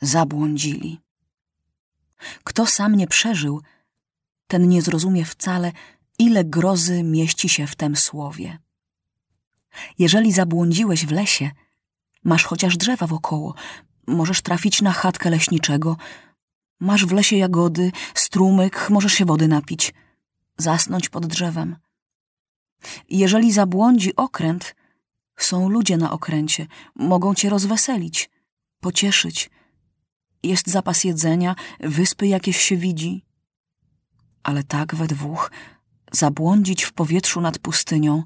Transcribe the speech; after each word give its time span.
zabłądzili. 0.00 1.00
Kto 2.44 2.66
sam 2.66 2.94
nie 2.94 3.06
przeżył, 3.06 3.62
ten 4.46 4.68
nie 4.68 4.82
zrozumie 4.82 5.24
wcale, 5.24 5.72
ile 6.18 6.44
grozy 6.44 7.02
mieści 7.02 7.48
się 7.48 7.66
w 7.66 7.76
tem 7.76 7.96
słowie. 7.96 8.58
Jeżeli 9.98 10.32
zabłądziłeś 10.32 11.06
w 11.06 11.10
lesie, 11.10 11.50
masz 12.24 12.44
chociaż 12.44 12.76
drzewa 12.76 13.06
wokoło, 13.06 13.54
możesz 14.06 14.42
trafić 14.42 14.82
na 14.82 14.92
chatkę 14.92 15.30
leśniczego, 15.30 15.96
masz 16.80 17.06
w 17.06 17.12
lesie 17.12 17.36
jagody, 17.36 17.92
strumyk, 18.14 18.90
możesz 18.90 19.12
się 19.12 19.24
wody 19.24 19.48
napić, 19.48 19.94
zasnąć 20.56 21.08
pod 21.08 21.26
drzewem. 21.26 21.76
Jeżeli 23.08 23.52
zabłądzi 23.52 24.16
okręt, 24.16 24.74
są 25.36 25.68
ludzie 25.68 25.96
na 25.96 26.10
okręcie, 26.10 26.66
mogą 26.94 27.34
cię 27.34 27.50
rozweselić, 27.50 28.30
pocieszyć. 28.80 29.50
Jest 30.42 30.66
zapas 30.66 31.04
jedzenia, 31.04 31.54
wyspy 31.80 32.26
jakieś 32.26 32.56
się 32.56 32.76
widzi. 32.76 33.24
Ale 34.42 34.64
tak 34.64 34.94
we 34.94 35.06
dwóch 35.06 35.50
zabłądzić 36.12 36.82
w 36.84 36.92
powietrzu 36.92 37.40
nad 37.40 37.58
pustynią 37.58 38.22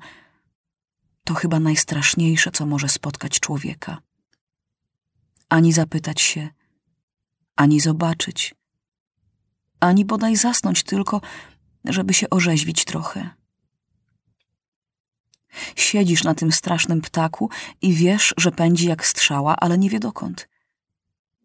to 1.24 1.34
chyba 1.34 1.60
najstraszniejsze, 1.60 2.50
co 2.50 2.66
może 2.66 2.88
spotkać 2.88 3.40
człowieka. 3.40 4.02
Ani 5.48 5.72
zapytać 5.72 6.20
się, 6.20 6.48
ani 7.56 7.80
zobaczyć, 7.80 8.54
ani 9.80 10.04
bodaj 10.04 10.36
zasnąć 10.36 10.82
tylko, 10.82 11.20
żeby 11.84 12.14
się 12.14 12.30
orzeźwić 12.30 12.84
trochę. 12.84 13.30
Siedzisz 15.76 16.24
na 16.24 16.34
tym 16.34 16.52
strasznym 16.52 17.00
ptaku 17.00 17.50
i 17.82 17.92
wiesz, 17.92 18.34
że 18.36 18.50
pędzi 18.50 18.86
jak 18.88 19.06
strzała, 19.06 19.56
ale 19.56 19.78
nie 19.78 19.90
wie 19.90 20.00
dokąd. 20.00 20.48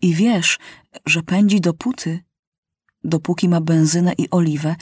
I 0.01 0.13
wiesz, 0.13 0.59
że 1.05 1.23
pędzi 1.23 1.61
dopóty, 1.61 2.19
dopóki 3.03 3.49
ma 3.49 3.61
benzynę 3.61 4.13
i 4.13 4.29
oliwę 4.29 4.75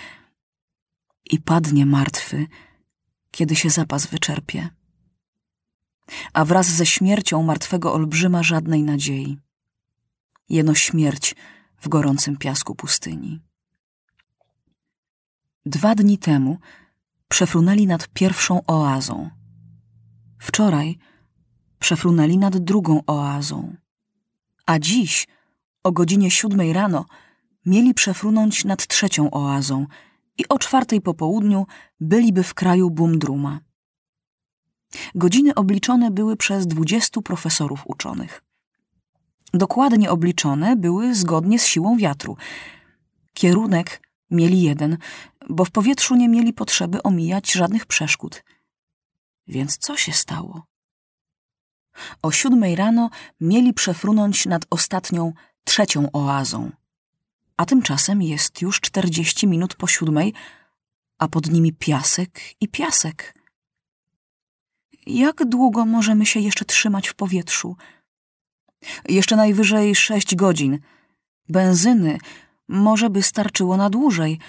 i 1.31 1.39
padnie 1.39 1.85
martwy, 1.85 2.47
kiedy 3.31 3.55
się 3.55 3.69
zapas 3.69 4.05
wyczerpie. 4.05 4.69
A 6.33 6.45
wraz 6.45 6.67
ze 6.67 6.85
śmiercią 6.85 7.43
martwego 7.43 7.93
olbrzyma 7.93 8.43
żadnej 8.43 8.83
nadziei. 8.83 9.37
Jeno 10.49 10.75
śmierć 10.75 11.35
w 11.77 11.89
gorącym 11.89 12.37
piasku 12.37 12.75
pustyni. 12.75 13.41
Dwa 15.65 15.95
dni 15.95 16.17
temu 16.17 16.57
przefrunęli 17.27 17.87
nad 17.87 18.07
pierwszą 18.07 18.65
oazą. 18.67 19.29
Wczoraj 20.39 20.97
przefrunęli 21.79 22.37
nad 22.37 22.57
drugą 22.57 23.01
oazą. 23.07 23.75
A 24.65 24.79
dziś, 24.79 25.27
o 25.83 25.91
godzinie 25.91 26.31
siódmej 26.31 26.73
rano, 26.73 27.05
mieli 27.65 27.93
przefrunąć 27.93 28.65
nad 28.65 28.87
trzecią 28.87 29.31
oazą 29.31 29.85
i 30.37 30.47
o 30.47 30.59
czwartej 30.59 31.01
po 31.01 31.13
południu 31.13 31.65
byliby 31.99 32.43
w 32.43 32.53
kraju 32.53 32.89
Bumdruma. 32.89 33.59
Godziny 35.15 35.55
obliczone 35.55 36.11
były 36.11 36.37
przez 36.37 36.67
dwudziestu 36.67 37.21
profesorów 37.21 37.83
uczonych. 37.85 38.43
Dokładnie 39.53 40.11
obliczone 40.11 40.75
były 40.75 41.15
zgodnie 41.15 41.59
z 41.59 41.65
siłą 41.65 41.97
wiatru. 41.97 42.37
Kierunek 43.33 44.01
mieli 44.31 44.61
jeden, 44.61 44.97
bo 45.49 45.65
w 45.65 45.71
powietrzu 45.71 46.15
nie 46.15 46.29
mieli 46.29 46.53
potrzeby 46.53 47.03
omijać 47.03 47.51
żadnych 47.51 47.85
przeszkód. 47.85 48.43
Więc 49.47 49.77
co 49.77 49.97
się 49.97 50.13
stało? 50.13 50.65
O 52.21 52.31
siódmej 52.31 52.75
rano 52.75 53.09
mieli 53.41 53.73
przefrunąć 53.73 54.45
nad 54.45 54.65
ostatnią, 54.69 55.33
trzecią 55.63 56.11
oazą. 56.11 56.71
A 57.57 57.65
tymczasem 57.65 58.21
jest 58.21 58.61
już 58.61 58.81
czterdzieści 58.81 59.47
minut 59.47 59.75
po 59.75 59.87
siódmej, 59.87 60.33
a 61.17 61.27
pod 61.27 61.51
nimi 61.51 61.73
piasek 61.73 62.41
i 62.61 62.67
piasek. 62.67 63.35
Jak 65.07 65.45
długo 65.45 65.85
możemy 65.85 66.25
się 66.25 66.39
jeszcze 66.39 66.65
trzymać 66.65 67.07
w 67.07 67.15
powietrzu? 67.15 67.75
Jeszcze 69.09 69.35
najwyżej 69.35 69.95
sześć 69.95 70.35
godzin. 70.35 70.79
Benzyny 71.49 72.17
może 72.67 73.09
by 73.09 73.23
starczyło 73.23 73.77
na 73.77 73.89
dłużej, 73.89 74.39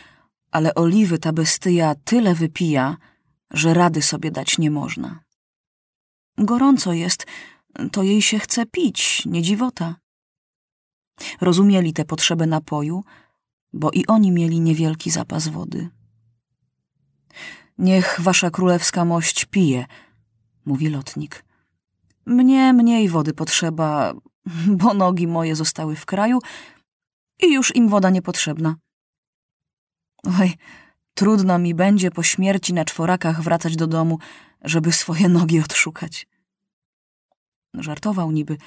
ale 0.50 0.74
oliwy 0.74 1.18
ta 1.18 1.32
bestyja 1.32 1.94
tyle 1.94 2.34
wypija, 2.34 2.96
że 3.50 3.74
rady 3.74 4.02
sobie 4.02 4.30
dać 4.30 4.58
nie 4.58 4.70
można. 4.70 5.25
Gorąco 6.38 6.92
jest, 6.92 7.26
to 7.92 8.02
jej 8.02 8.22
się 8.22 8.38
chce 8.38 8.66
pić, 8.66 9.22
nie 9.26 9.42
dziwota. 9.42 9.96
Rozumieli 11.40 11.92
tę 11.92 12.04
potrzebę 12.04 12.46
napoju, 12.46 13.04
bo 13.72 13.90
i 13.90 14.06
oni 14.06 14.32
mieli 14.32 14.60
niewielki 14.60 15.10
zapas 15.10 15.48
wody. 15.48 15.88
Niech 17.78 18.20
wasza 18.20 18.50
królewska 18.50 19.04
mość 19.04 19.44
pije, 19.44 19.86
mówi 20.64 20.88
lotnik. 20.88 21.44
Mnie 22.26 22.72
mniej 22.72 23.08
wody 23.08 23.34
potrzeba, 23.34 24.14
bo 24.80 24.94
nogi 24.94 25.26
moje 25.26 25.56
zostały 25.56 25.96
w 25.96 26.06
kraju 26.06 26.38
i 27.42 27.52
już 27.52 27.76
im 27.76 27.88
woda 27.88 28.10
niepotrzebna. 28.10 28.76
Oj, 30.40 30.54
trudno 31.14 31.58
mi 31.58 31.74
będzie 31.74 32.10
po 32.10 32.22
śmierci 32.22 32.74
na 32.74 32.84
czworakach 32.84 33.42
wracać 33.42 33.76
do 33.76 33.86
domu, 33.86 34.18
żeby 34.66 34.92
swoje 34.92 35.28
nogi 35.28 35.60
odszukać. 35.60 36.26
Żartował 37.74 38.30
niby, 38.30 38.58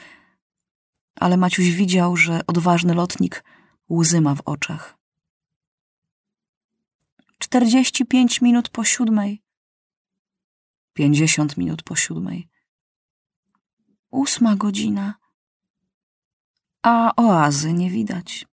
ale 1.15 1.37
Maciuś 1.37 1.69
widział, 1.69 2.17
że 2.17 2.41
odważny 2.47 2.93
lotnik 2.93 3.43
łzy 3.89 4.21
ma 4.21 4.35
w 4.35 4.41
oczach. 4.45 4.97
Czterdzieści 7.37 8.05
pięć 8.05 8.41
minut 8.41 8.69
po 8.69 8.83
siódmej. 8.83 9.41
Pięćdziesiąt 10.93 11.57
minut 11.57 11.83
po 11.83 11.95
siódmej. 11.95 12.49
Ósma 14.11 14.55
godzina. 14.55 15.15
A 16.83 17.13
oazy 17.15 17.73
nie 17.73 17.89
widać. 17.89 18.45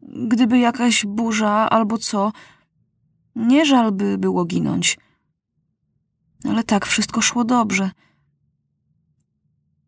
Gdyby 0.00 0.58
jakaś 0.58 1.06
burza 1.06 1.70
albo 1.70 1.98
co, 1.98 2.32
nie 3.34 3.66
żal 3.66 3.92
by 3.92 4.18
było 4.18 4.44
ginąć. 4.44 4.98
Ale 6.50 6.64
tak 6.64 6.86
wszystko 6.86 7.20
szło 7.20 7.44
dobrze. 7.44 7.90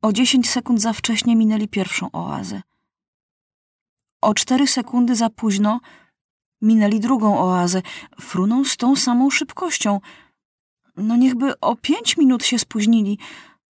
O 0.03 0.12
dziesięć 0.12 0.50
sekund 0.50 0.81
za 0.81 0.93
wcześnie 0.93 1.37
minęli 1.37 1.69
pierwszą 1.69 2.12
oazę. 2.12 2.62
O 4.21 4.34
cztery 4.34 4.67
sekundy 4.67 5.17
za 5.17 5.31
późno 5.31 5.81
minęli 6.62 7.00
drugą 7.00 7.39
oazę. 7.39 7.83
Fruną 8.21 8.65
z 8.65 8.77
tą 8.77 8.97
samą 8.97 9.31
szybkością. 9.31 10.00
No 10.97 11.17
niechby 11.17 11.61
o 11.61 11.77
pięć 11.77 12.17
minut 12.17 12.44
się 12.44 12.59
spóźnili, 12.59 13.19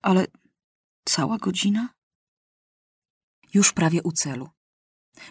ale 0.02 0.26
cała 1.04 1.38
godzina? 1.38 1.88
Już 3.54 3.72
prawie 3.72 4.02
u 4.02 4.12
celu. 4.12 4.48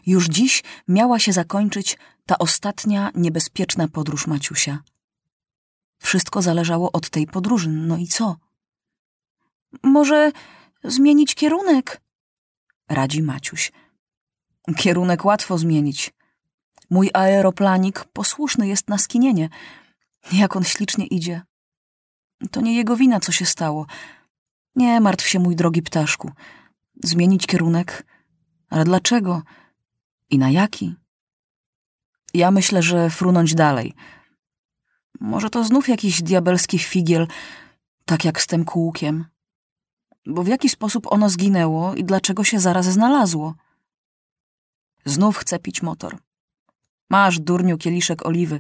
Już 0.06 0.28
dziś 0.28 0.64
miała 0.88 1.20
się 1.20 1.34
zakończyć 1.34 1.98
ta 2.26 2.38
ostatnia, 2.38 3.12
niebezpieczna 3.16 3.88
podróż 3.88 4.28
Maciusia. 4.28 4.84
Wszystko 5.98 6.42
zależało 6.42 6.92
od 6.92 7.10
tej 7.10 7.28
podróży, 7.28 7.70
no 7.70 7.98
i 7.98 8.08
co? 8.08 8.36
Może 9.84 10.32
zmienić 10.84 11.36
kierunek? 11.36 12.02
Radzi 12.90 13.24
Maciuś. 13.24 13.72
Kierunek 14.78 15.26
łatwo 15.26 15.58
zmienić. 15.58 16.14
Mój 16.90 17.10
aeroplanik 17.14 18.06
posłuszny 18.14 18.68
jest 18.68 18.90
na 18.90 18.98
skinienie. 18.98 19.50
Jak 20.34 20.56
on 20.56 20.64
ślicznie 20.64 21.06
idzie. 21.06 21.42
To 22.52 22.62
nie 22.62 22.76
jego 22.76 22.96
wina, 22.96 23.20
co 23.20 23.32
się 23.32 23.46
stało. 23.46 23.86
Nie 24.76 25.02
martw 25.02 25.28
się, 25.28 25.40
mój 25.40 25.56
drogi 25.56 25.82
ptaszku. 25.82 26.32
Zmienić 27.04 27.48
kierunek? 27.48 28.06
Ale 28.70 28.84
dlaczego? 28.84 29.42
I 30.30 30.38
na 30.38 30.50
jaki? 30.50 30.96
Ja 32.34 32.52
myślę, 32.52 32.82
że 32.82 33.10
frunąć 33.10 33.56
dalej. 33.56 33.94
Może 35.20 35.50
to 35.50 35.64
znów 35.64 35.90
jakiś 35.90 36.22
diabelski 36.22 36.80
figiel, 36.80 37.28
tak 38.06 38.26
jak 38.26 38.42
z 38.42 38.48
tym 38.48 38.66
kółkiem. 38.66 39.26
Bo 40.26 40.44
w 40.44 40.48
jaki 40.48 40.70
sposób 40.70 41.08
ono 41.12 41.30
zginęło 41.30 41.96
i 41.96 42.04
dlaczego 42.04 42.44
się 42.44 42.60
zaraz 42.60 42.86
znalazło? 42.86 43.56
Znów 45.06 45.38
chcę 45.38 45.60
pić 45.60 45.82
motor. 45.82 46.18
Masz, 47.10 47.40
durniu, 47.40 47.78
kieliszek 47.78 48.26
oliwy. 48.26 48.60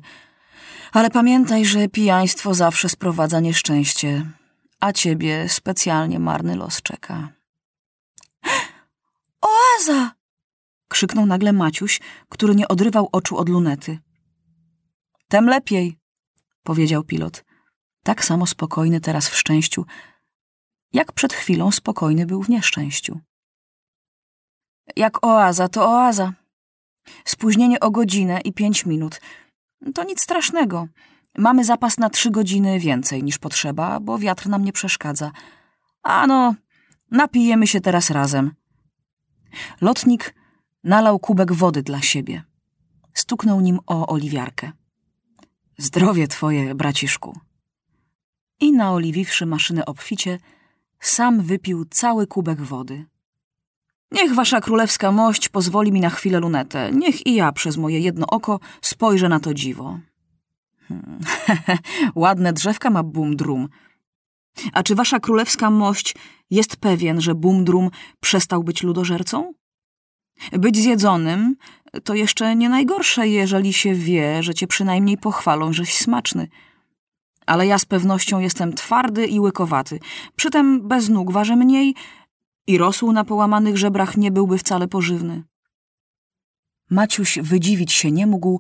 Ale 0.91 1.09
pamiętaj, 1.09 1.65
że 1.65 1.87
pijaństwo 1.87 2.53
zawsze 2.53 2.89
sprowadza 2.89 3.39
nieszczęście, 3.39 4.25
a 4.79 4.91
ciebie 4.91 5.49
specjalnie 5.49 6.19
marny 6.19 6.55
los 6.55 6.81
czeka. 6.81 7.29
Oaza! 9.41 10.11
krzyknął 10.87 11.25
nagle 11.25 11.53
Maciuś, 11.53 11.99
który 12.29 12.55
nie 12.55 12.67
odrywał 12.67 13.09
oczu 13.11 13.37
od 13.37 13.49
lunety. 13.49 13.99
Tem 15.27 15.45
lepiej, 15.49 15.97
powiedział 16.65 17.03
pilot. 17.03 17.45
Tak 18.03 18.25
samo 18.25 18.47
spokojny 18.47 19.01
teraz 19.01 19.29
w 19.29 19.35
szczęściu, 19.35 19.85
jak 20.94 21.12
przed 21.12 21.33
chwilą 21.33 21.71
spokojny 21.71 22.25
był 22.25 22.44
w 22.44 22.50
nieszczęściu. 22.50 23.19
Jak 24.95 25.25
oaza, 25.25 25.69
to 25.69 25.91
oaza. 25.91 26.33
Spóźnienie 27.25 27.79
o 27.79 27.91
godzinę 27.91 28.41
i 28.41 28.53
pięć 28.53 28.85
minut. 28.85 29.21
To 29.94 30.03
nic 30.03 30.21
strasznego. 30.21 30.88
Mamy 31.38 31.63
zapas 31.63 31.97
na 31.97 32.09
trzy 32.09 32.31
godziny 32.31 32.79
więcej 32.79 33.23
niż 33.23 33.38
potrzeba, 33.38 34.00
bo 34.00 34.17
wiatr 34.19 34.50
nam 34.50 34.65
nie 34.65 34.71
przeszkadza. 34.71 35.31
A 36.03 36.27
no, 36.27 36.56
napijemy 37.12 37.67
się 37.67 37.81
teraz 37.81 38.09
razem. 38.09 38.53
Lotnik 39.81 40.35
nalał 40.83 41.19
kubek 41.19 41.53
wody 41.53 41.83
dla 41.83 42.01
siebie. 42.01 42.44
Stuknął 43.13 43.62
nim 43.62 43.79
o 43.88 44.07
oliwiarkę. 44.07 44.71
Zdrowie 45.77 46.27
twoje, 46.27 46.75
braciszku. 46.75 47.39
I 48.60 48.72
naoliwiwszy 48.72 49.45
maszynę 49.45 49.86
obficie, 49.86 50.39
sam 51.00 51.42
wypił 51.42 51.86
cały 51.86 52.27
kubek 52.27 52.62
wody. 52.62 53.06
Niech 54.12 54.36
wasza 54.36 54.62
królewska 54.62 55.12
mość 55.12 55.50
pozwoli 55.50 55.92
mi 55.92 56.01
na 56.01 56.10
chwilę 56.10 56.39
lunetę. 56.39 56.92
Niech 56.92 57.27
i 57.27 57.36
ja 57.36 57.51
przez 57.51 57.77
moje 57.77 58.00
jedno 58.00 58.27
oko 58.27 58.60
spojrzę 58.81 59.30
na 59.30 59.39
to 59.39 59.54
dziwo. 59.54 60.00
Hmm. 60.88 61.19
Ładne 62.16 62.54
drzewka 62.54 62.89
ma 62.89 63.04
Bumdrum. 63.04 63.69
A 64.74 64.83
czy 64.83 64.95
wasza 64.95 65.19
królewska 65.19 65.69
mość 65.69 66.16
jest 66.50 66.77
pewien, 66.77 67.22
że 67.22 67.36
Bumdrum 67.36 67.89
przestał 68.19 68.63
być 68.63 68.83
ludożercą? 68.83 69.54
Być 70.51 70.77
zjedzonym 70.77 71.56
to 72.03 72.13
jeszcze 72.13 72.56
nie 72.56 72.69
najgorsze, 72.69 73.27
jeżeli 73.27 73.74
się 73.74 73.94
wie, 73.94 74.44
że 74.44 74.53
cię 74.53 74.68
przynajmniej 74.68 75.18
pochwalą, 75.18 75.74
żeś 75.74 75.97
smaczny. 75.97 76.47
Ale 77.45 77.68
ja 77.68 77.80
z 77.80 77.86
pewnością 77.86 78.39
jestem 78.39 78.74
twardy 78.74 79.27
i 79.27 79.39
łykowaty. 79.39 80.00
Przytem 80.36 80.88
bez 80.88 81.09
nóg 81.09 81.31
waży 81.31 81.56
mniej 81.56 81.95
i 82.68 82.77
rosół 82.77 83.12
na 83.12 83.24
połamanych 83.24 83.77
żebrach 83.77 84.18
nie 84.18 84.31
byłby 84.31 84.57
wcale 84.57 84.88
pożywny. 84.88 85.44
Maciuś 86.89 87.39
wydziwić 87.39 87.94
się 87.94 88.12
nie 88.12 88.27
mógł, 88.27 88.59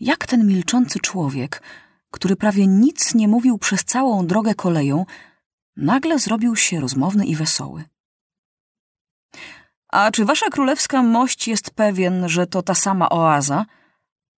jak 0.00 0.26
ten 0.26 0.46
milczący 0.46 0.98
człowiek, 0.98 1.62
który 2.10 2.36
prawie 2.36 2.66
nic 2.66 3.14
nie 3.14 3.28
mówił 3.28 3.58
przez 3.58 3.84
całą 3.84 4.26
drogę 4.26 4.54
koleją, 4.54 5.04
nagle 5.76 6.18
zrobił 6.18 6.56
się 6.56 6.80
rozmowny 6.80 7.26
i 7.26 7.36
wesoły. 7.36 7.84
A 9.96 10.10
czy 10.10 10.24
wasza 10.24 10.48
królewska 10.48 11.02
mość 11.02 11.48
jest 11.48 11.70
pewien, 11.70 12.28
że 12.28 12.46
to 12.46 12.62
ta 12.62 12.74
sama 12.74 13.08
oaza? 13.08 13.66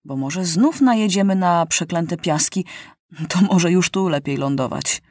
Bo 0.05 0.15
może 0.15 0.45
znów 0.45 0.81
najedziemy 0.81 1.35
na 1.35 1.65
przeklęte 1.65 2.17
piaski, 2.17 2.65
to 3.29 3.41
może 3.41 3.71
już 3.71 3.89
tu 3.89 4.09
lepiej 4.09 4.37
lądować. 4.37 5.01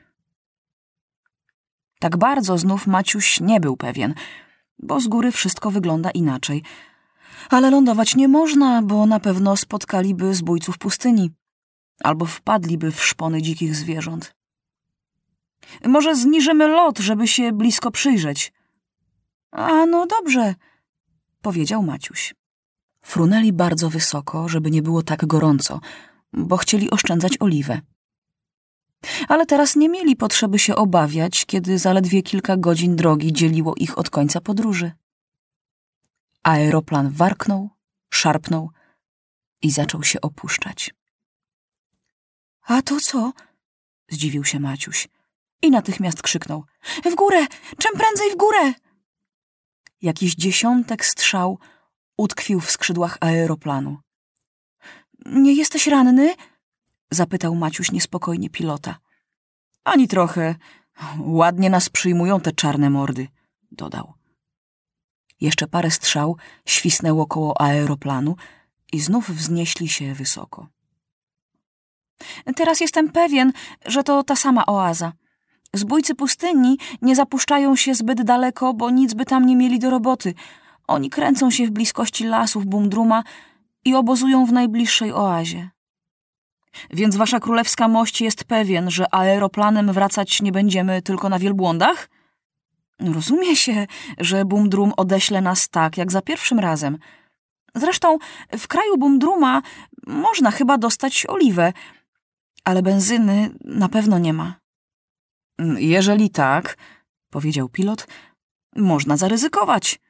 Tak 2.00 2.16
bardzo 2.16 2.58
znów 2.58 2.86
Maciuś 2.86 3.40
nie 3.40 3.60
był 3.60 3.76
pewien, 3.76 4.14
bo 4.78 5.00
z 5.00 5.08
góry 5.08 5.32
wszystko 5.32 5.70
wygląda 5.70 6.10
inaczej. 6.10 6.62
Ale 7.50 7.70
lądować 7.70 8.16
nie 8.16 8.28
można, 8.28 8.82
bo 8.82 9.06
na 9.06 9.20
pewno 9.20 9.56
spotkaliby 9.56 10.34
zbójców 10.34 10.78
pustyni 10.78 11.30
albo 12.04 12.26
wpadliby 12.26 12.92
w 12.92 13.04
szpony 13.04 13.42
dzikich 13.42 13.74
zwierząt. 13.74 14.34
Może 15.84 16.16
zniżymy 16.16 16.68
lot, 16.68 16.98
żeby 16.98 17.28
się 17.28 17.52
blisko 17.52 17.90
przyjrzeć. 17.90 18.52
A 19.50 19.86
no 19.86 20.06
dobrze, 20.06 20.54
powiedział 21.42 21.82
Maciuś. 21.82 22.34
Frunęli 23.00 23.52
bardzo 23.52 23.90
wysoko, 23.90 24.48
żeby 24.48 24.70
nie 24.70 24.82
było 24.82 25.02
tak 25.02 25.26
gorąco, 25.26 25.80
bo 26.32 26.56
chcieli 26.56 26.90
oszczędzać 26.90 27.36
oliwę. 27.40 27.80
Ale 29.28 29.46
teraz 29.46 29.76
nie 29.76 29.88
mieli 29.88 30.16
potrzeby 30.16 30.58
się 30.58 30.76
obawiać, 30.76 31.46
kiedy 31.46 31.78
zaledwie 31.78 32.22
kilka 32.22 32.56
godzin 32.56 32.96
drogi 32.96 33.32
dzieliło 33.32 33.74
ich 33.76 33.98
od 33.98 34.10
końca 34.10 34.40
podróży. 34.40 34.92
Aeroplan 36.42 37.10
warknął, 37.10 37.70
szarpnął 38.10 38.70
i 39.62 39.70
zaczął 39.70 40.04
się 40.04 40.20
opuszczać. 40.20 40.94
A 42.62 42.82
to 42.82 43.00
co? 43.00 43.32
Zdziwił 44.08 44.44
się 44.44 44.60
Maciuś 44.60 45.08
i 45.62 45.70
natychmiast 45.70 46.22
krzyknął. 46.22 46.64
W 47.04 47.14
górę! 47.14 47.46
Czym 47.78 47.92
prędzej 47.98 48.30
w 48.32 48.36
górę! 48.36 48.72
Jakiś 50.02 50.34
dziesiątek 50.34 51.04
strzał 51.04 51.58
utkwił 52.16 52.60
w 52.60 52.70
skrzydłach 52.70 53.18
aeroplanu. 53.20 53.98
Nie 55.26 55.52
jesteś 55.52 55.86
ranny? 55.86 56.34
Zapytał 57.10 57.54
Maciuś 57.54 57.92
niespokojnie 57.92 58.50
pilota. 58.50 58.98
Ani 59.84 60.08
trochę. 60.08 60.54
Ładnie 61.18 61.70
nas 61.70 61.88
przyjmują 61.88 62.40
te 62.40 62.52
czarne 62.52 62.90
mordy, 62.90 63.28
dodał. 63.72 64.14
Jeszcze 65.40 65.66
parę 65.66 65.90
strzał 65.90 66.36
świsnęło 66.66 67.26
koło 67.26 67.60
aeroplanu 67.60 68.36
i 68.92 69.00
znów 69.00 69.30
wznieśli 69.30 69.88
się 69.88 70.14
wysoko. 70.14 70.68
Teraz 72.56 72.80
jestem 72.80 73.12
pewien, 73.12 73.52
że 73.86 74.02
to 74.02 74.22
ta 74.22 74.36
sama 74.36 74.66
oaza. 74.66 75.12
Zbójcy 75.74 76.14
pustyni 76.14 76.78
nie 77.02 77.16
zapuszczają 77.16 77.76
się 77.76 77.94
zbyt 77.94 78.22
daleko, 78.22 78.74
bo 78.74 78.90
nic 78.90 79.14
by 79.14 79.24
tam 79.24 79.46
nie 79.46 79.56
mieli 79.56 79.78
do 79.78 79.90
roboty. 79.90 80.34
Oni 80.86 81.10
kręcą 81.10 81.50
się 81.50 81.66
w 81.66 81.70
bliskości 81.70 82.24
lasów 82.24 82.66
Bumdruma 82.66 83.22
i 83.84 83.94
obozują 83.94 84.46
w 84.46 84.52
najbliższej 84.52 85.12
oazie. 85.12 85.70
Więc 86.90 87.16
wasza 87.16 87.40
królewska 87.40 87.88
mość 87.88 88.20
jest 88.20 88.44
pewien, 88.44 88.90
że 88.90 89.14
aeroplanem 89.14 89.92
wracać 89.92 90.42
nie 90.42 90.52
będziemy 90.52 91.02
tylko 91.02 91.28
na 91.28 91.38
wielbłądach? 91.38 92.08
Rozumie 93.00 93.56
się, 93.56 93.86
że 94.18 94.44
Bumdrum 94.44 94.92
odeśle 94.96 95.40
nas 95.40 95.68
tak, 95.68 95.96
jak 95.96 96.12
za 96.12 96.22
pierwszym 96.22 96.58
razem. 96.58 96.98
Zresztą 97.74 98.18
w 98.58 98.68
kraju 98.68 98.98
Bumdruma 98.98 99.62
można 100.06 100.50
chyba 100.50 100.78
dostać 100.78 101.26
oliwę, 101.26 101.72
ale 102.64 102.82
benzyny 102.82 103.50
na 103.64 103.88
pewno 103.88 104.18
nie 104.18 104.32
ma. 104.32 104.54
Jeżeli 105.78 106.30
tak, 106.30 106.76
powiedział 107.30 107.68
pilot, 107.68 108.06
można 108.76 109.16
zaryzykować. 109.16 110.00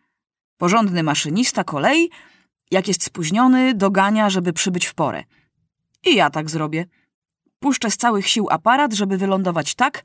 Porządny 0.57 1.03
maszynista 1.03 1.65
kolei, 1.65 2.11
jak 2.71 2.89
jest 2.89 3.05
spóźniony, 3.05 3.75
dogania, 3.75 4.31
żeby 4.31 4.53
przybyć 4.53 4.87
w 4.87 4.95
porę. 4.95 5.25
I 6.07 6.15
ja 6.15 6.31
tak 6.31 6.51
zrobię. 6.51 6.87
Puszczę 7.61 7.91
z 7.91 7.97
całych 7.97 8.29
sił 8.29 8.47
aparat, 8.51 8.93
żeby 8.93 9.19
wylądować 9.19 9.75
tak, 9.75 10.05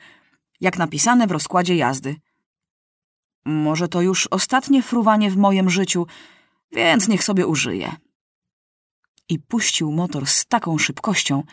jak 0.62 0.78
napisane 0.78 1.28
w 1.28 1.32
rozkładzie 1.32 1.76
jazdy. 1.76 2.16
Może 3.46 3.88
to 3.88 4.02
już 4.02 4.28
ostatnie 4.28 4.82
fruwanie 4.82 5.32
w 5.32 5.38
moim 5.38 5.70
życiu, 5.70 6.08
więc 6.72 7.08
niech 7.08 7.24
sobie 7.24 7.48
użyje. 7.48 7.92
I 9.30 9.40
puścił 9.40 9.92
motor 9.92 10.28
z 10.28 10.46
taką 10.46 10.78
szybkością, 10.78 11.44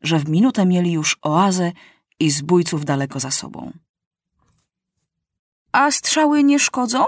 że 0.00 0.18
w 0.18 0.28
minutę 0.28 0.66
mieli 0.66 0.92
już 0.92 1.18
oazę 1.22 1.72
i 2.20 2.30
zbójców 2.30 2.84
daleko 2.84 3.20
za 3.20 3.30
sobą. 3.30 3.72
A 5.72 5.90
strzały 5.90 6.44
nie 6.44 6.58
szkodzą? 6.58 7.04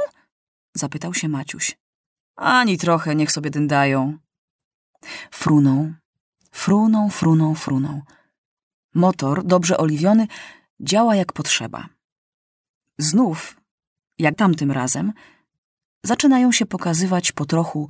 zapytał 0.74 1.14
się 1.14 1.28
Maciuś. 1.28 1.78
Ani 2.36 2.78
trochę, 2.78 3.14
niech 3.14 3.32
sobie 3.32 3.50
dyndają. 3.50 4.18
Frunął, 5.30 5.92
Fruną, 6.52 7.10
fruną, 7.10 7.54
fruną. 7.54 8.02
Motor, 8.94 9.44
dobrze 9.44 9.78
oliwiony, 9.78 10.26
działa 10.80 11.16
jak 11.16 11.32
potrzeba. 11.32 11.88
Znów, 12.98 13.56
jak 14.18 14.36
tamtym 14.36 14.70
razem, 14.70 15.12
zaczynają 16.02 16.52
się 16.52 16.66
pokazywać 16.66 17.32
po 17.32 17.44
trochu 17.44 17.88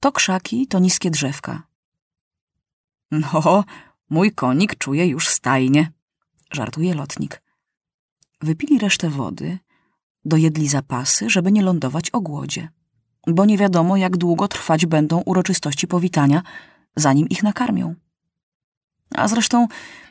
to 0.00 0.12
krzaki, 0.12 0.66
to 0.66 0.78
niskie 0.78 1.10
drzewka. 1.10 1.62
No, 3.10 3.64
mój 4.10 4.32
konik 4.32 4.78
czuje 4.78 5.06
już 5.06 5.28
stajnie, 5.28 5.92
żartuje 6.52 6.94
lotnik. 6.94 7.42
Wypili 8.40 8.78
resztę 8.78 9.10
wody, 9.10 9.58
dojedli 10.24 10.68
zapasy, 10.68 11.30
żeby 11.30 11.52
nie 11.52 11.62
lądować 11.62 12.10
o 12.10 12.20
głodzie, 12.20 12.68
bo 13.26 13.44
nie 13.44 13.58
wiadomo, 13.58 13.96
jak 13.96 14.16
długo 14.16 14.48
trwać 14.48 14.86
będą 14.86 15.20
uroczystości 15.20 15.86
powitania, 15.86 16.42
zanim 16.96 17.28
ich 17.28 17.42
nakarmią. 17.42 17.94
A 19.14 19.28
zresztą 19.28 19.68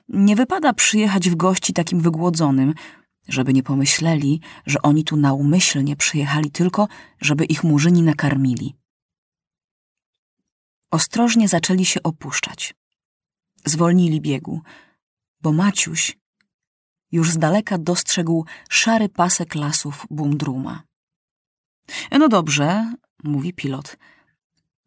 nie 0.10 0.36
wypada 0.36 0.74
przyjechać 0.74 1.30
w 1.30 1.36
gości 1.36 1.74
takim 1.74 2.00
wygłodzonym, 2.00 2.74
żeby 3.28 3.54
nie 3.54 3.64
pomyśleli, 3.64 4.42
że 4.66 4.82
oni 4.82 5.04
tu 5.04 5.18
naumyślnie 5.18 5.96
przyjechali 5.96 6.52
tylko, 6.52 6.88
żeby 7.22 7.46
ich 7.46 7.64
murzyni 7.64 8.02
nakarmili. 8.02 8.76
Ostrożnie 10.92 11.48
zaczęli 11.48 11.86
się 11.86 12.04
opuszczać. 12.04 12.74
Zwolnili 13.66 14.22
biegu, 14.22 14.62
bo 15.42 15.52
Maciuś 15.52 16.21
już 17.12 17.32
z 17.32 17.38
daleka 17.38 17.78
dostrzegł 17.78 18.46
szary 18.70 19.10
pasek 19.10 19.56
lasów 19.56 20.06
Bumdruma. 20.10 20.84
No 22.12 22.30
dobrze, 22.30 22.94
mówi 23.24 23.54
pilot, 23.54 23.98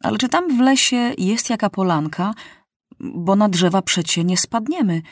ale 0.02 0.19
czy 0.19 0.28
tam 0.28 0.57
w 0.57 0.61
lesie 0.61 1.14
jest 1.19 1.50
jaka 1.50 1.71
polanka, 1.71 2.35
bo 3.00 3.37
na 3.37 3.49
drzewa 3.49 3.83
przecie 3.83 4.25
nie 4.25 4.37
spadniemy. 4.37 5.02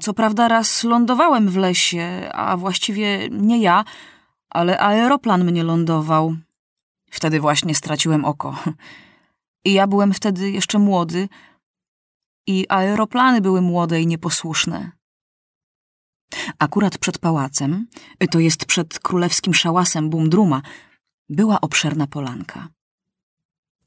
Co 0.00 0.14
prawda 0.14 0.48
raz 0.48 0.84
lądowałem 0.84 1.48
w 1.48 1.56
lesie, 1.56 2.28
a 2.32 2.56
właściwie 2.56 3.28
nie 3.30 3.58
ja, 3.58 3.84
ale 4.50 4.80
aeroplan 4.80 5.44
mnie 5.44 5.64
lądował. 5.64 6.36
Wtedy 7.10 7.40
właśnie 7.40 7.74
straciłem 7.74 8.24
oko. 8.24 8.56
I 9.64 9.72
ja 9.72 9.86
byłem 9.86 10.12
wtedy 10.12 10.50
jeszcze 10.50 10.78
młody, 10.78 11.28
i 12.46 12.66
aeroplany 12.68 13.40
były 13.40 13.60
młode 13.60 14.00
i 14.00 14.06
nieposłuszne. 14.06 14.92
Akurat 16.58 16.98
przed 16.98 17.18
pałacem, 17.18 17.86
to 18.30 18.38
jest 18.38 18.64
przed 18.64 18.98
królewskim 18.98 19.54
szałasem 19.54 20.10
Bumdruma, 20.10 20.62
była 21.28 21.60
obszerna 21.60 22.06
polanka. 22.06 22.68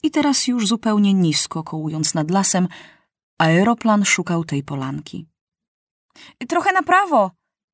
I 0.03 0.11
teraz 0.11 0.47
już 0.47 0.67
zupełnie 0.67 1.13
nisko, 1.13 1.63
kołując 1.63 2.13
nad 2.13 2.31
lasem, 2.31 2.67
aeroplan 3.37 4.05
szukał 4.05 4.43
tej 4.43 4.63
polanki. 4.63 5.27
Trochę 6.47 6.71
na 6.71 6.83
prawo, 6.83 7.31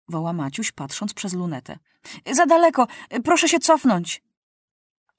woła 0.08 0.34
Maciuś, 0.34 0.72
patrząc 0.72 1.14
przez 1.14 1.34
lunetę. 1.34 1.80
Za 2.32 2.46
daleko, 2.46 2.88
proszę 3.24 3.50
się 3.50 3.60
cofnąć. 3.60 4.24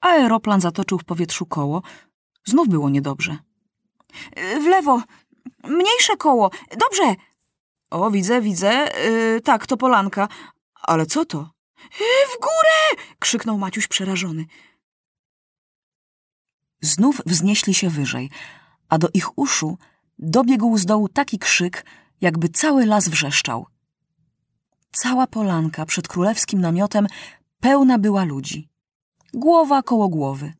Aeroplan 0.01 0.61
zatoczył 0.61 0.99
w 0.99 1.03
powietrzu 1.03 1.45
koło. 1.45 1.81
Znów 2.45 2.69
było 2.69 2.89
niedobrze. 2.89 3.37
W 4.35 4.65
lewo, 4.65 5.01
mniejsze 5.63 6.17
koło, 6.17 6.51
dobrze. 6.77 7.15
O, 7.93 8.11
widzę, 8.11 8.41
widzę. 8.41 8.89
Yy, 9.05 9.41
tak, 9.41 9.67
to 9.67 9.77
polanka. 9.77 10.27
Ale 10.81 11.05
co 11.05 11.25
to? 11.25 11.51
Yy, 11.99 12.27
w 12.35 12.39
górę! 12.39 13.03
krzyknął 13.19 13.57
Maciuś 13.57 13.87
przerażony. 13.87 14.45
Znów 16.81 17.21
wznieśli 17.25 17.73
się 17.73 17.89
wyżej, 17.89 18.29
a 18.89 18.97
do 18.97 19.09
ich 19.13 19.37
uszu 19.37 19.77
dobiegł 20.19 20.77
z 20.77 20.85
dołu 20.85 21.09
taki 21.09 21.39
krzyk, 21.39 21.85
jakby 22.21 22.49
cały 22.49 22.85
las 22.85 23.09
wrzeszczał. 23.09 23.65
Cała 24.91 25.27
polanka 25.27 25.85
przed 25.85 26.07
królewskim 26.07 26.61
namiotem 26.61 27.07
pełna 27.59 27.99
była 27.99 28.23
ludzi. 28.23 28.69
Głowa 29.33 29.83
koło 29.83 30.09
głowy. 30.09 30.53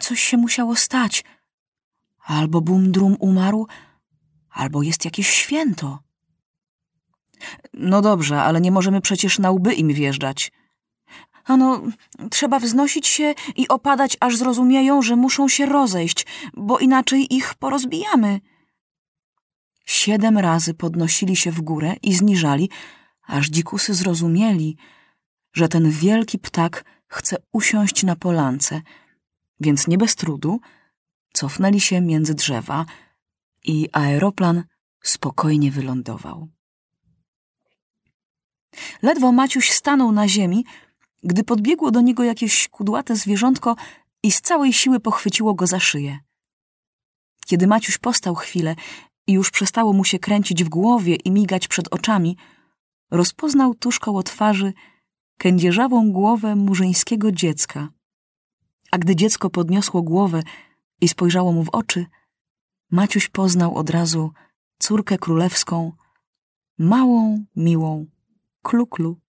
Coś 0.00 0.20
się 0.20 0.36
musiało 0.36 0.76
stać. 0.76 1.24
Albo 2.18 2.60
Bumdrum 2.60 3.16
umarł, 3.20 3.66
albo 4.52 4.82
jest 4.82 5.04
jakieś 5.04 5.30
święto. 5.30 5.98
No 7.72 8.02
dobrze, 8.02 8.42
ale 8.42 8.60
nie 8.60 8.70
możemy 8.70 9.00
przecież 9.00 9.38
na 9.38 9.50
łby 9.50 9.74
im 9.74 9.88
wjeżdżać. 9.88 10.52
Ano, 11.44 11.82
trzeba 12.30 12.58
wznosić 12.58 13.06
się 13.06 13.34
i 13.56 13.68
opadać, 13.68 14.16
aż 14.20 14.36
zrozumieją, 14.36 15.02
że 15.02 15.16
muszą 15.16 15.48
się 15.48 15.66
rozejść, 15.66 16.26
bo 16.54 16.78
inaczej 16.78 17.34
ich 17.34 17.54
porozbijamy. 17.54 18.40
Siedem 19.84 20.38
razy 20.38 20.74
podnosili 20.74 21.36
się 21.36 21.50
w 21.50 21.60
górę 21.60 21.94
i 22.02 22.14
zniżali, 22.14 22.70
aż 23.26 23.48
dzikusy 23.48 23.94
zrozumieli, 23.94 24.76
że 25.52 25.68
ten 25.68 25.90
wielki 25.90 26.38
ptak 26.38 26.84
chce 27.06 27.36
usiąść 27.52 28.02
na 28.02 28.16
polance, 28.16 28.82
więc 29.60 29.88
nie 29.88 29.98
bez 29.98 30.16
trudu 30.16 30.60
cofnęli 31.32 31.80
się 31.80 32.00
między 32.00 32.34
drzewa 32.34 32.86
i 33.64 33.88
aeroplan 33.92 34.64
spokojnie 35.02 35.70
wylądował. 35.70 36.48
Ledwo 39.02 39.32
Maciuś 39.32 39.70
stanął 39.70 40.12
na 40.12 40.28
ziemi, 40.28 40.64
gdy 41.22 41.44
podbiegło 41.44 41.90
do 41.90 42.00
niego 42.00 42.24
jakieś 42.24 42.68
kudłate 42.68 43.16
zwierzątko 43.16 43.76
i 44.22 44.32
z 44.32 44.40
całej 44.40 44.72
siły 44.72 45.00
pochwyciło 45.00 45.54
go 45.54 45.66
za 45.66 45.80
szyję. 45.80 46.18
Kiedy 47.46 47.66
Maciuś 47.66 47.98
postał 47.98 48.34
chwilę 48.34 48.76
i 49.26 49.32
już 49.32 49.50
przestało 49.50 49.92
mu 49.92 50.04
się 50.04 50.18
kręcić 50.18 50.64
w 50.64 50.68
głowie 50.68 51.14
i 51.14 51.30
migać 51.30 51.68
przed 51.68 51.88
oczami, 51.94 52.36
rozpoznał 53.10 53.74
tuż 53.74 53.98
koło 53.98 54.22
twarzy 54.22 54.72
kędzierzawą 55.38 56.12
głowę 56.12 56.56
murzyńskiego 56.56 57.32
dziecka. 57.32 57.88
A 58.90 58.98
gdy 58.98 59.16
dziecko 59.16 59.50
podniosło 59.50 60.02
głowę 60.02 60.42
i 61.00 61.08
spojrzało 61.08 61.52
mu 61.52 61.64
w 61.64 61.68
oczy, 61.68 62.06
Maciuś 62.92 63.28
poznał 63.28 63.74
od 63.74 63.90
razu 63.90 64.32
córkę 64.78 65.18
królewską, 65.18 65.92
małą, 66.78 67.44
miłą, 67.56 68.06
kluklu. 68.62 69.20